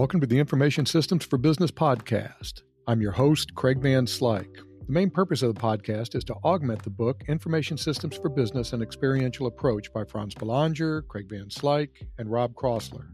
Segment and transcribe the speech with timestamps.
[0.00, 2.62] Welcome to the Information Systems for Business podcast.
[2.86, 4.56] I'm your host, Craig Van Slyke.
[4.86, 8.72] The main purpose of the podcast is to augment the book Information Systems for Business
[8.72, 13.08] An Experiential Approach by France Belanger, Craig Van Slyke, and Rob Crossler.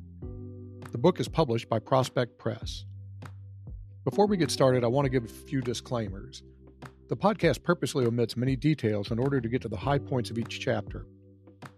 [0.92, 2.84] The book is published by Prospect Press.
[4.04, 6.44] Before we get started, I want to give a few disclaimers.
[7.08, 10.38] The podcast purposely omits many details in order to get to the high points of
[10.38, 11.04] each chapter.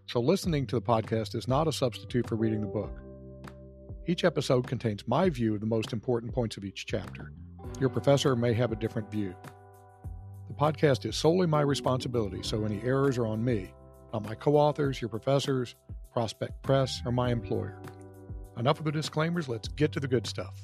[0.06, 3.07] So, listening to the podcast is not a substitute for reading the book.
[4.08, 7.30] Each episode contains my view of the most important points of each chapter.
[7.78, 9.34] Your professor may have a different view.
[10.48, 13.74] The podcast is solely my responsibility, so any errors are on me,
[14.14, 15.74] not my co authors, your professors,
[16.10, 17.82] Prospect Press, or my employer.
[18.56, 20.58] Enough of the disclaimers, let's get to the good stuff.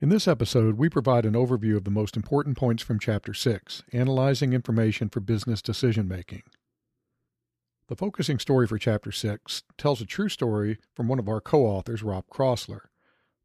[0.00, 3.84] In this episode, we provide an overview of the most important points from Chapter 6
[3.92, 6.42] Analyzing Information for Business Decision Making.
[7.88, 11.64] The focusing story for Chapter 6 tells a true story from one of our co
[11.64, 12.90] authors, Rob Crossler.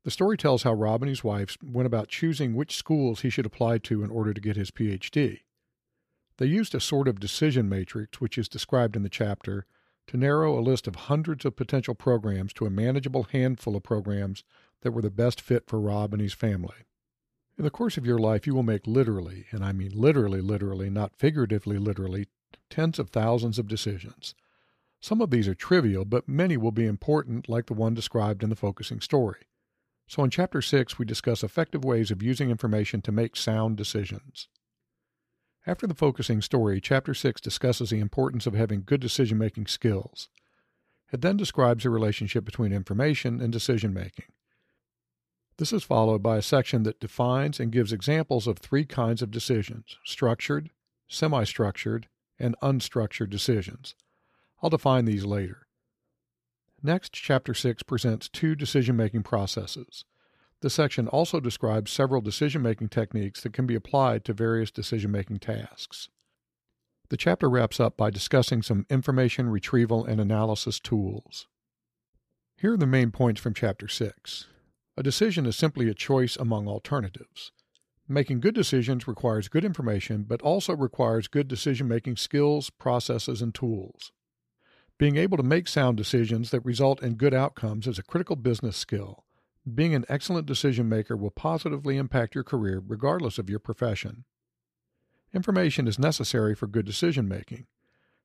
[0.03, 3.45] The story tells how Rob and his wife went about choosing which schools he should
[3.45, 5.39] apply to in order to get his PhD.
[6.37, 9.65] They used a sort of decision matrix, which is described in the chapter,
[10.07, 14.43] to narrow a list of hundreds of potential programs to a manageable handful of programs
[14.81, 16.83] that were the best fit for Rob and his family.
[17.57, 20.89] In the course of your life, you will make literally, and I mean literally, literally,
[20.89, 22.27] not figuratively, literally,
[22.69, 24.35] tens of thousands of decisions.
[24.99, 28.49] Some of these are trivial, but many will be important, like the one described in
[28.49, 29.41] the focusing story.
[30.07, 34.47] So, in Chapter 6, we discuss effective ways of using information to make sound decisions.
[35.65, 40.29] After the focusing story, Chapter 6 discusses the importance of having good decision making skills.
[41.11, 44.25] It then describes the relationship between information and decision making.
[45.57, 49.31] This is followed by a section that defines and gives examples of three kinds of
[49.31, 50.71] decisions structured,
[51.07, 52.07] semi structured,
[52.43, 53.95] and unstructured decisions.
[54.61, 55.67] I'll define these later.
[56.83, 60.03] Next, Chapter 6 presents two decision making processes.
[60.59, 65.11] The section also describes several decision making techniques that can be applied to various decision
[65.11, 66.09] making tasks.
[67.09, 71.47] The chapter wraps up by discussing some information retrieval and analysis tools.
[72.57, 74.47] Here are the main points from Chapter 6.
[74.95, 77.51] A decision is simply a choice among alternatives.
[78.13, 83.55] Making good decisions requires good information, but also requires good decision making skills, processes, and
[83.55, 84.11] tools.
[84.99, 88.77] Being able to make sound decisions that result in good outcomes is a critical business
[88.77, 89.25] skill.
[89.73, 94.25] Being an excellent decision maker will positively impact your career regardless of your profession.
[95.33, 97.65] Information is necessary for good decision making.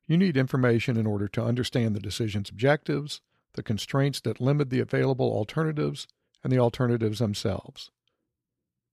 [0.06, 3.22] You need information in order to understand the decision's objectives,
[3.54, 6.06] the constraints that limit the available alternatives,
[6.44, 7.90] and the alternatives themselves.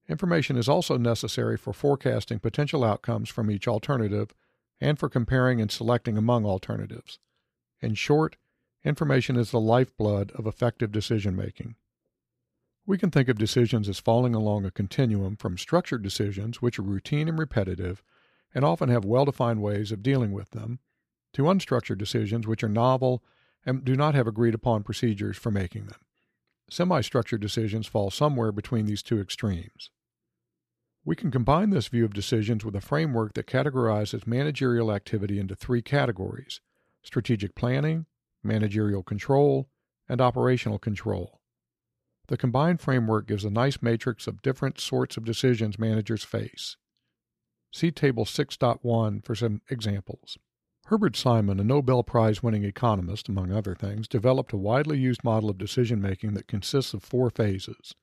[0.07, 4.33] Information is also necessary for forecasting potential outcomes from each alternative
[4.79, 7.17] and for comparing and selecting among alternatives.
[7.81, 8.38] In short,
[8.83, 11.75] information is the lifeblood of effective decision making.
[12.85, 16.83] We can think of decisions as falling along a continuum from structured decisions, which are
[16.83, 18.03] routine and repetitive
[18.53, 20.79] and often have well defined ways of dealing with them,
[21.33, 23.23] to unstructured decisions, which are novel
[23.66, 25.99] and do not have agreed upon procedures for making them.
[26.69, 29.89] Semi structured decisions fall somewhere between these two extremes.
[31.07, 35.55] We can combine this view of decisions with a framework that categorizes managerial activity into
[35.55, 36.61] three categories
[37.03, 38.07] strategic planning,
[38.43, 39.69] managerial control,
[40.09, 41.39] and operational control.
[42.27, 46.77] The combined framework gives a nice matrix of different sorts of decisions managers face.
[47.72, 50.39] See Table 6.1 for some examples.
[50.85, 55.51] Herbert Simon, a Nobel Prize winning economist, among other things, developed a widely used model
[55.51, 57.93] of decision making that consists of four phases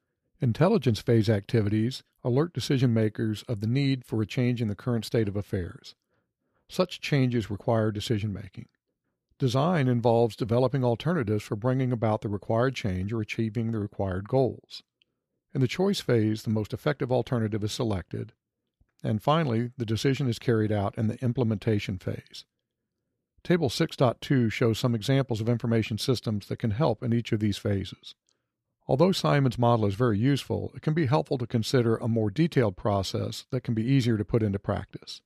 [0.43, 5.05] Intelligence phase activities alert decision makers of the need for a change in the current
[5.05, 5.95] state of affairs.
[6.69, 8.67] Such changes require decision making.
[9.39, 14.83] Design involves developing alternatives for bringing about the required change or achieving the required goals.
[15.55, 18.33] In the choice phase, the most effective alternative is selected.
[19.05, 22.47] And finally, the decision is carried out in the implementation phase.
[23.45, 27.59] Table 6.2 shows some examples of information systems that can help in each of these
[27.59, 28.17] phases.
[28.89, 32.77] Although Simon's model is very useful, it can be helpful to consider a more detailed
[32.77, 35.23] process that can be easier to put into practice.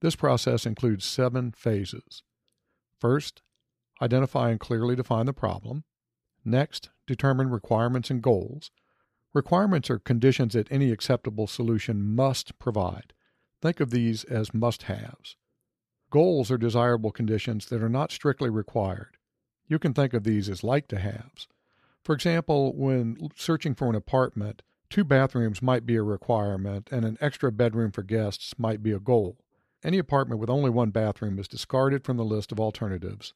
[0.00, 2.22] This process includes seven phases.
[3.00, 3.42] First,
[4.00, 5.84] identify and clearly define the problem.
[6.44, 8.70] Next, determine requirements and goals.
[9.32, 13.12] Requirements are conditions that any acceptable solution must provide.
[13.60, 15.36] Think of these as must haves.
[16.10, 19.16] Goals are desirable conditions that are not strictly required.
[19.66, 21.48] You can think of these as like to haves.
[22.04, 27.16] For example, when searching for an apartment, two bathrooms might be a requirement and an
[27.20, 29.38] extra bedroom for guests might be a goal.
[29.82, 33.32] Any apartment with only one bathroom is discarded from the list of alternatives,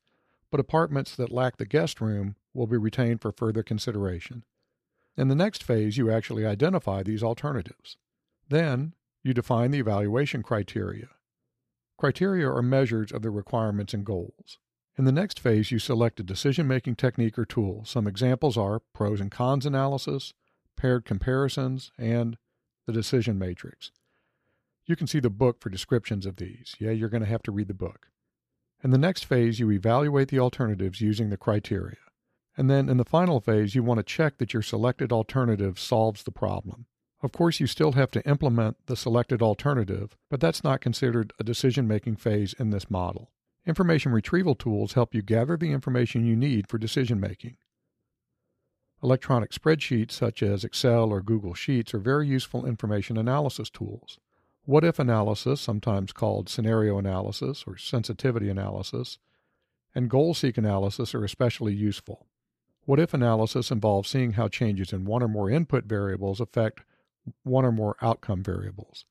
[0.50, 4.44] but apartments that lack the guest room will be retained for further consideration.
[5.16, 7.96] In the next phase, you actually identify these alternatives.
[8.48, 11.08] Then, you define the evaluation criteria.
[11.98, 14.58] Criteria are measures of the requirements and goals.
[14.98, 17.84] In the next phase, you select a decision making technique or tool.
[17.84, 20.34] Some examples are pros and cons analysis,
[20.76, 22.36] paired comparisons, and
[22.84, 23.92] the decision matrix.
[24.86, 26.74] You can see the book for descriptions of these.
[26.80, 28.08] Yeah, you're going to have to read the book.
[28.82, 31.98] In the next phase, you evaluate the alternatives using the criteria.
[32.56, 36.24] And then in the final phase, you want to check that your selected alternative solves
[36.24, 36.86] the problem.
[37.22, 41.44] Of course, you still have to implement the selected alternative, but that's not considered a
[41.44, 43.30] decision making phase in this model.
[43.68, 47.58] Information retrieval tools help you gather the information you need for decision making.
[49.02, 54.18] Electronic spreadsheets such as Excel or Google Sheets are very useful information analysis tools.
[54.64, 59.18] What if analysis, sometimes called scenario analysis or sensitivity analysis,
[59.94, 62.26] and goal seek analysis are especially useful.
[62.86, 66.80] What if analysis involves seeing how changes in one or more input variables affect
[67.42, 69.04] one or more outcome variables.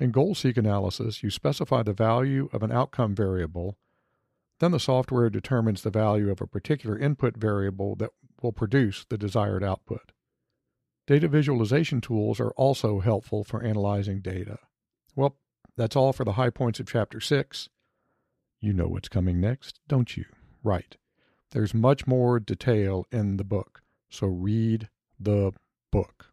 [0.00, 3.76] In goal seek analysis, you specify the value of an outcome variable,
[4.58, 8.10] then the software determines the value of a particular input variable that
[8.42, 10.12] will produce the desired output.
[11.06, 14.58] Data visualization tools are also helpful for analyzing data.
[15.14, 15.36] Well,
[15.76, 17.68] that's all for the high points of Chapter 6.
[18.58, 20.24] You know what's coming next, don't you?
[20.62, 20.96] Right.
[21.50, 24.88] There's much more detail in the book, so read
[25.18, 25.52] the
[25.90, 26.26] book.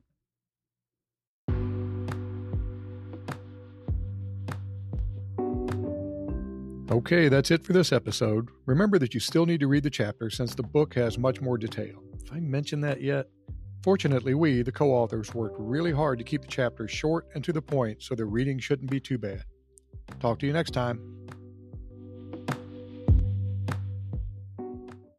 [6.90, 8.48] Okay, that's it for this episode.
[8.66, 11.58] Remember that you still need to read the chapter since the book has much more
[11.58, 12.02] detail.
[12.24, 13.28] If I mentioned that yet?
[13.84, 17.52] Fortunately, we, the co authors, worked really hard to keep the chapters short and to
[17.52, 19.44] the point so the reading shouldn't be too bad.
[20.22, 21.17] Talk to you next time.